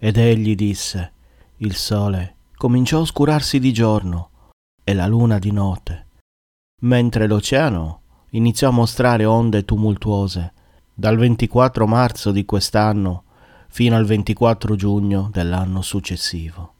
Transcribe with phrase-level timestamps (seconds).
[0.00, 1.12] Ed egli disse,
[1.56, 4.30] il sole cominciò a oscurarsi di giorno
[4.84, 6.06] e la luna di notte,
[6.82, 10.52] mentre l'oceano iniziò a mostrare onde tumultuose
[10.94, 13.24] dal 24 marzo di quest'anno
[13.68, 16.74] fino al 24 giugno dell'anno successivo.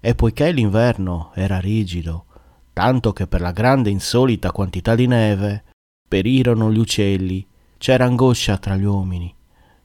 [0.00, 2.24] E poiché l'inverno era rigido,
[2.72, 5.64] tanto che per la grande insolita quantità di neve
[6.08, 7.46] perirono gli uccelli,
[7.76, 9.34] c'era angoscia tra gli uomini,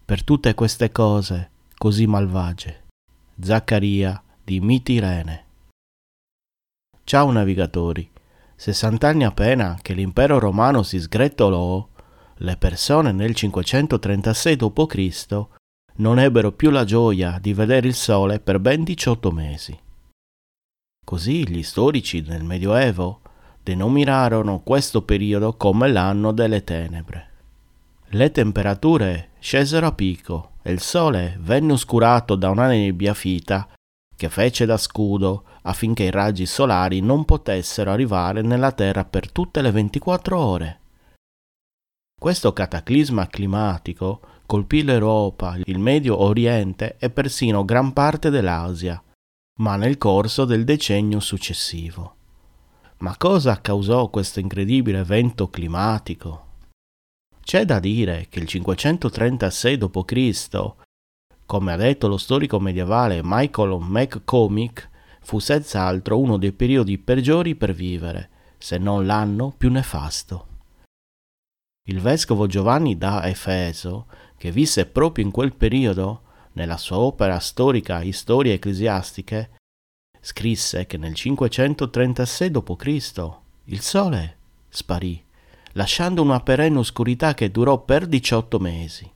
[0.05, 2.87] per tutte queste cose così malvagie.
[3.39, 5.45] Zaccaria di Mitirene.
[7.05, 8.11] Ciao navigatori,
[8.53, 11.87] sessant'anni appena che l'impero romano si sgretolò,
[12.41, 15.45] le persone nel 536 d.C.
[15.95, 19.79] non ebbero più la gioia di vedere il sole per ben 18 mesi.
[21.05, 23.21] Così gli storici del Medioevo
[23.63, 27.28] denominarono questo periodo come l'anno delle tenebre.
[28.13, 33.69] Le temperature scesero a picco e il sole venne oscurato da una nebbia fita
[34.15, 39.61] che fece da scudo affinché i raggi solari non potessero arrivare nella Terra per tutte
[39.61, 40.79] le 24 ore.
[42.19, 49.01] Questo cataclisma climatico colpì l'Europa, il Medio Oriente e persino gran parte dell'Asia,
[49.59, 52.15] ma nel corso del decennio successivo.
[52.97, 56.47] Ma cosa causò questo incredibile evento climatico?
[57.49, 60.73] C'è da dire che il 536 d.C.,
[61.47, 64.87] come ha detto lo storico medievale Michael McCormick,
[65.21, 68.29] fu senz'altro uno dei periodi peggiori per vivere,
[68.59, 70.45] se non l'anno più nefasto.
[71.87, 74.05] Il vescovo Giovanni da Efeso,
[74.37, 79.57] che visse proprio in quel periodo, nella sua opera storica Storie ecclesiastiche,
[80.21, 83.31] scrisse che nel 536 d.C.
[83.63, 84.37] il sole
[84.69, 85.25] sparì,
[85.73, 89.11] lasciando una perenne oscurità che durò per 18 mesi.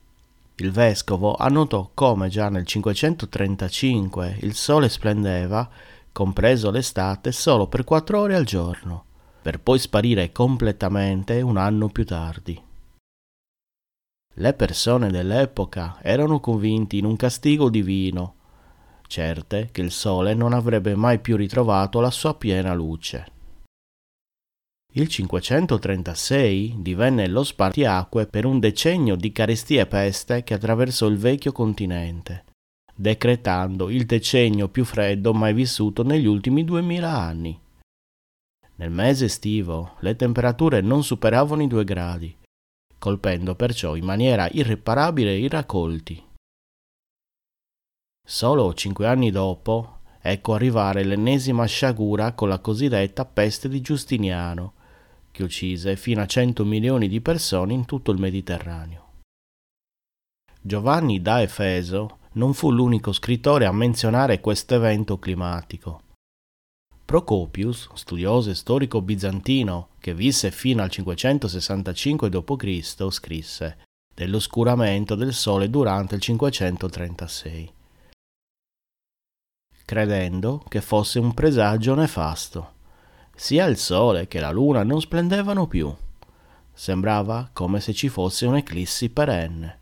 [0.56, 5.70] Il vescovo annotò come già nel 535 il sole splendeva,
[6.12, 9.06] compreso l'estate, solo per quattro ore al giorno
[9.44, 12.60] per poi sparire completamente un anno più tardi.
[14.36, 18.36] Le persone dell'epoca erano convinti in un castigo divino,
[19.06, 23.32] certe che il sole non avrebbe mai più ritrovato la sua piena luce.
[24.96, 31.18] Il 536 divenne lo spartiacque per un decennio di carestia e peste che attraversò il
[31.18, 32.46] vecchio continente,
[32.94, 37.60] decretando il decennio più freddo mai vissuto negli ultimi duemila anni.
[38.76, 42.38] Nel mese estivo le temperature non superavano i due gradi,
[43.00, 46.24] colpendo perciò in maniera irreparabile i raccolti.
[48.24, 54.82] Solo cinque anni dopo ecco arrivare l'ennesima sciagura con la cosiddetta peste di Giustiniano,
[55.34, 59.22] che uccise fino a 100 milioni di persone in tutto il Mediterraneo.
[60.62, 66.02] Giovanni da Efeso non fu l'unico scrittore a menzionare questo evento climatico.
[67.04, 73.78] Procopius, studioso e storico bizantino che visse fino al 565 d.C., scrisse
[74.14, 77.74] dell'oscuramento del Sole durante il 536,
[79.84, 82.73] credendo che fosse un presagio nefasto.
[83.36, 85.94] Sia il Sole che la Luna non splendevano più.
[86.72, 89.80] Sembrava come se ci fosse un'eclissi perenne.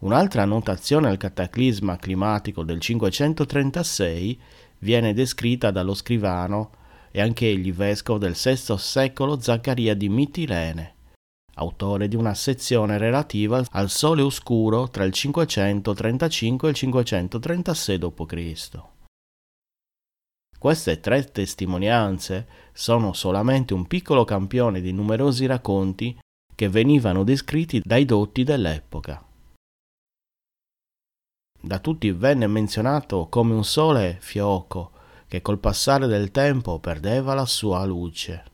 [0.00, 4.40] Un'altra annotazione al cataclisma climatico del 536
[4.78, 6.70] viene descritta dallo scrivano
[7.12, 10.94] e anch'egli vescovo del VI secolo Zaccaria di Mitilene,
[11.54, 18.70] autore di una sezione relativa al sole oscuro tra il 535 e il 536 d.C.
[20.62, 26.16] Queste tre testimonianze sono solamente un piccolo campione di numerosi racconti
[26.54, 29.26] che venivano descritti dai dotti dell'epoca
[31.64, 34.92] da tutti venne menzionato come un sole fioco
[35.26, 38.44] che col passare del tempo perdeva la sua luce.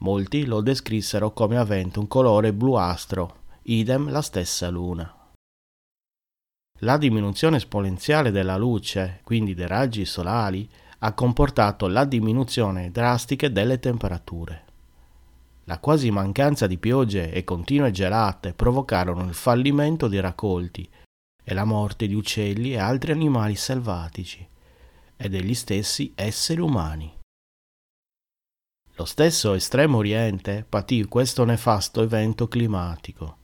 [0.00, 5.10] Molti lo descrissero come avente un colore bluastro, idem la stessa luna.
[6.80, 13.78] La diminuzione esponenziale della luce, quindi dei raggi solari, ha comportato la diminuzione drastica delle
[13.78, 14.64] temperature.
[15.64, 20.88] La quasi mancanza di piogge e continue gelate provocarono il fallimento di raccolti
[21.44, 24.46] e la morte di uccelli e altri animali selvatici
[25.16, 27.16] e degli stessi esseri umani.
[28.94, 33.36] Lo stesso Estremo Oriente patì questo nefasto evento climatico.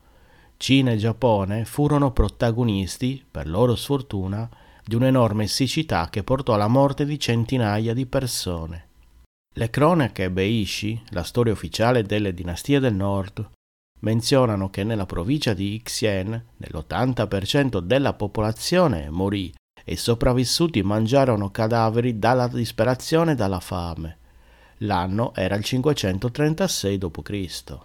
[0.56, 4.48] Cina e Giappone furono protagonisti, per loro sfortuna,
[4.84, 8.88] di un'enorme siccità che portò alla morte di centinaia di persone.
[9.54, 13.50] Le cronache Beishi, la storia ufficiale delle dinastie del nord,
[14.00, 19.52] menzionano che nella provincia di Xi'an nell'80% della popolazione morì
[19.84, 24.18] e i sopravvissuti mangiarono cadaveri dalla disperazione e dalla fame.
[24.78, 27.78] L'anno era il 536 d.C.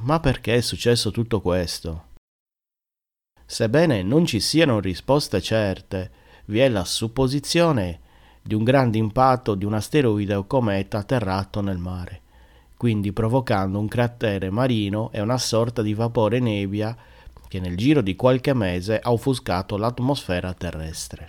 [0.00, 2.08] Ma perché è successo tutto questo?
[3.50, 6.10] Sebbene non ci siano risposte certe,
[6.44, 7.98] vi è la supposizione
[8.40, 12.20] di un grande impatto di un asteroide o cometa atterrato nel mare,
[12.76, 16.96] quindi provocando un cratere marino e una sorta di vapore nebbia
[17.48, 21.28] che nel giro di qualche mese ha offuscato l'atmosfera terrestre.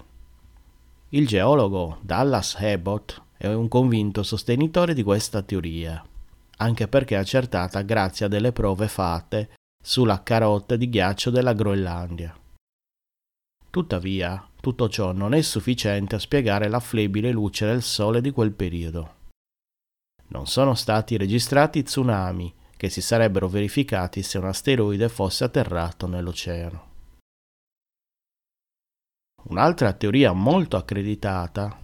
[1.10, 6.06] Il geologo Dallas Abbott è un convinto sostenitore di questa teoria,
[6.58, 9.50] anche perché accertata grazie a delle prove fatte
[9.82, 12.38] sulla carotta di ghiaccio della Groenlandia.
[13.70, 18.52] Tuttavia, tutto ciò non è sufficiente a spiegare la flebile luce del sole di quel
[18.52, 19.16] periodo.
[20.28, 26.90] Non sono stati registrati tsunami che si sarebbero verificati se un asteroide fosse atterrato nell'oceano.
[29.44, 31.80] Un'altra teoria molto accreditata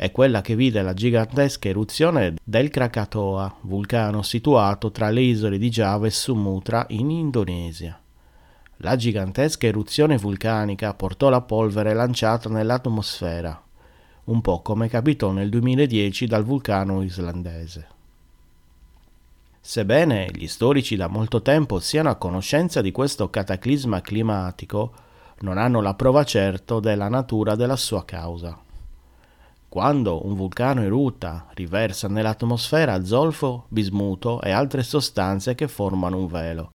[0.00, 5.68] è quella che vide la gigantesca eruzione del Krakatoa, vulcano situato tra le isole di
[5.68, 8.00] Giava e Sumatra in Indonesia.
[8.78, 13.62] La gigantesca eruzione vulcanica portò la polvere lanciata nell'atmosfera,
[14.24, 17.86] un po' come capitò nel 2010 dal vulcano islandese.
[19.60, 24.94] Sebbene gli storici da molto tempo siano a conoscenza di questo cataclisma climatico,
[25.40, 28.68] non hanno la prova certa della natura della sua causa.
[29.70, 36.70] Quando un vulcano erutta, riversa nell'atmosfera zolfo, bismuto e altre sostanze che formano un velo,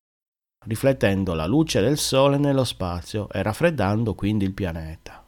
[0.65, 5.25] riflettendo la luce del Sole nello spazio e raffreddando quindi il pianeta.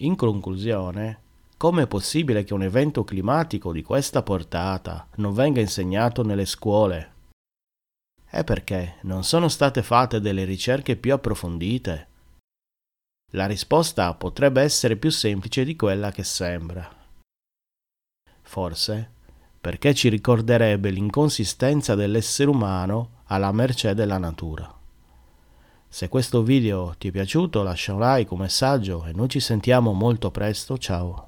[0.00, 1.20] In conclusione,
[1.56, 7.12] come è possibile che un evento climatico di questa portata non venga insegnato nelle scuole?
[8.26, 12.08] È perché non sono state fatte delle ricerche più approfondite.
[13.32, 16.88] La risposta potrebbe essere più semplice di quella che sembra.
[18.42, 19.16] Forse
[19.60, 24.72] perché ci ricorderebbe l'inconsistenza dell'essere umano alla mercé della natura.
[25.86, 29.92] Se questo video ti è piaciuto lascia un like, un messaggio e noi ci sentiamo
[29.92, 31.27] molto presto, ciao!